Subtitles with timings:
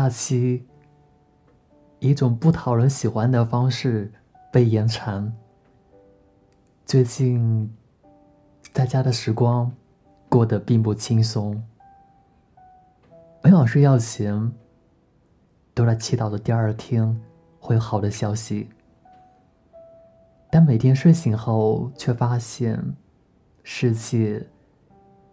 [0.00, 0.64] 假期
[1.98, 4.10] 以，一种不讨人喜欢的方式
[4.50, 5.30] 被延长。
[6.86, 7.70] 最近
[8.72, 9.70] 在家的时光
[10.26, 11.62] 过得并不轻松，
[13.42, 14.50] 每晚睡觉前
[15.74, 17.20] 都在祈祷着第二天
[17.58, 18.70] 会有好的消息，
[20.50, 22.82] 但每天睡醒后却发现
[23.62, 24.48] 世界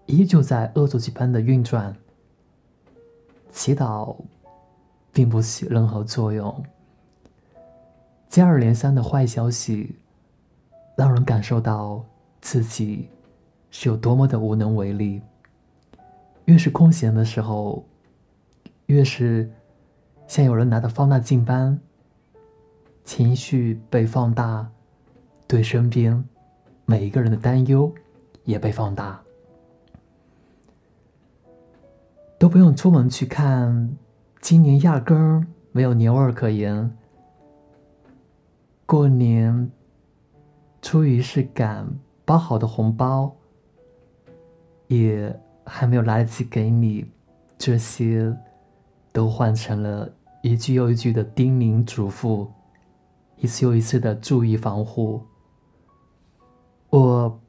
[0.08, 1.96] 依旧在恶作剧般的运转。
[3.50, 4.14] 祈祷
[5.18, 6.64] 并不起任何作用，
[8.30, 9.96] 接二连三的坏消息
[10.96, 12.06] 让人感受到
[12.40, 13.10] 自己
[13.72, 15.20] 是有多么的无能为力。
[16.46, 17.84] 越是空闲的时候，
[18.86, 19.52] 越是
[20.28, 21.80] 像有人拿着放大镜般，
[23.04, 24.70] 情绪被放大，
[25.48, 26.24] 对身边
[26.86, 27.92] 每一个人的担忧
[28.44, 29.20] 也被放大。
[32.38, 33.98] 都不用出门去看，
[34.50, 36.98] 今年压根儿没有年味儿可言。
[38.86, 39.70] 过年
[40.82, 41.86] 出于仪式感，
[42.24, 43.36] 包好的红包
[44.88, 47.12] 也还没有来得及给你，
[47.58, 48.34] 这些
[49.12, 50.10] 都换成了
[50.42, 52.48] 一句又一句的叮咛嘱咐，
[53.36, 55.22] 一次又一次的注意防护。
[56.90, 57.42] 我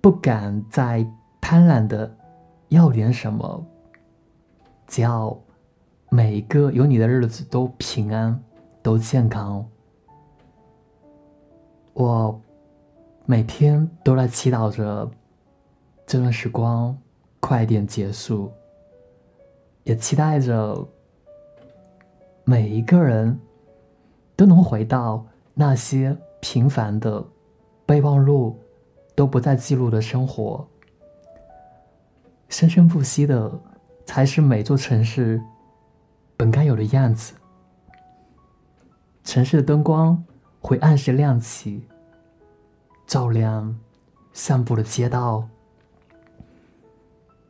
[0.00, 1.06] 不敢再
[1.42, 2.16] 贪婪的
[2.70, 3.66] 要点什么。
[4.86, 5.38] 只要
[6.14, 8.38] 每一个有你的日子都平安，
[8.82, 9.66] 都健康。
[11.94, 12.38] 我
[13.24, 15.10] 每天都在祈祷着
[16.06, 16.94] 这段时光
[17.40, 18.52] 快点结束，
[19.84, 20.86] 也期待着
[22.44, 23.40] 每一个人
[24.36, 25.24] 都能回到
[25.54, 27.24] 那些平凡的
[27.86, 28.60] 备忘录
[29.14, 30.68] 都不再记录的生活，
[32.50, 33.50] 生生不息的。
[34.04, 35.40] 才是每座城市
[36.42, 37.34] 本该有的样子。
[39.22, 40.24] 城市的灯光
[40.60, 41.86] 会按时亮起，
[43.06, 43.78] 照亮
[44.32, 45.48] 散步的街道。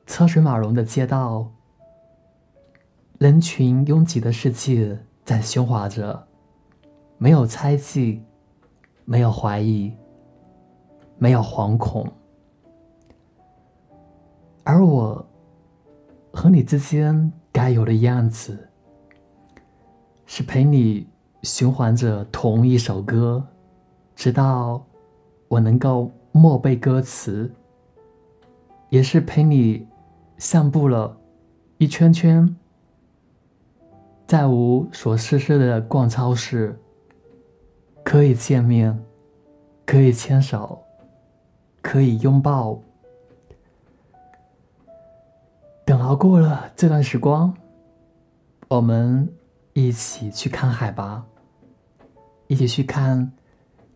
[0.05, 1.51] 车水马龙的街道，
[3.19, 6.29] 人群拥挤的世界在喧哗着，
[7.17, 8.23] 没有猜忌，
[9.07, 9.97] 没有怀疑，
[11.17, 12.07] 没有惶恐，
[14.65, 15.27] 而我。
[16.35, 18.69] 和你之间该有的样子，
[20.35, 21.07] 是陪你
[21.43, 23.47] 循环着同一首歌，
[24.17, 24.83] 直到
[25.47, 27.51] 我能够默背歌词；
[28.89, 29.87] 也是陪你
[30.39, 31.15] 散步了
[31.77, 32.57] 一圈圈，
[34.27, 36.81] 再无所事事的逛超市，
[38.03, 38.99] 可以见面，
[39.85, 40.83] 可以牵手，
[41.83, 42.81] 可以拥抱。
[45.85, 47.55] 等熬过了这段时光，
[48.69, 49.29] 我们
[49.73, 51.25] 一起去看海吧，
[52.47, 53.33] 一起去看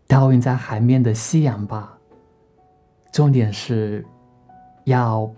[0.07, 1.97] 倒映在海面的夕阳吧。
[3.11, 4.05] 重点是，
[4.85, 5.31] 要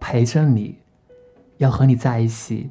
[0.00, 0.78] 陪着你，
[1.58, 2.70] 要和你在一起。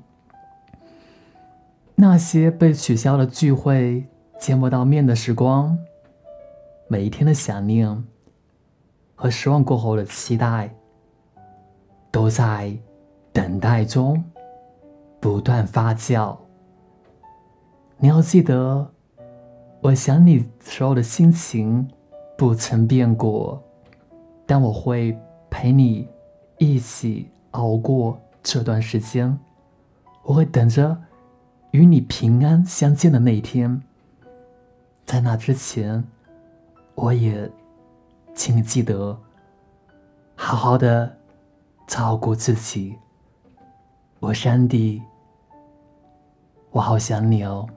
[1.96, 4.06] 那些被取消的聚会、
[4.40, 5.78] 见不到面的时光，
[6.88, 8.04] 每一天的想念
[9.16, 10.74] 和失望过后的期待，
[12.12, 12.76] 都在。
[13.34, 14.22] 等待中，
[15.22, 16.38] 不断发酵。
[18.04, 18.92] 你要记得，
[19.80, 21.88] 我想你时候的心情
[22.36, 23.62] 不曾变过，
[24.48, 25.16] 但我会
[25.52, 26.08] 陪你
[26.58, 29.38] 一起熬过这段时间。
[30.24, 30.98] 我会等着
[31.70, 33.80] 与你平安相见的那一天。
[35.06, 36.04] 在那之前，
[36.96, 37.48] 我也
[38.34, 39.16] 请你记得
[40.36, 41.16] 好好的
[41.86, 42.96] 照顾自己。
[44.20, 45.04] 我是安迪，
[46.72, 47.70] 我好想你哦。